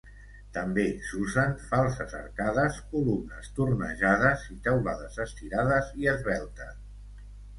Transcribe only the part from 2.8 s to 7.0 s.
columnes tornejades i teulades estirades i esveltes.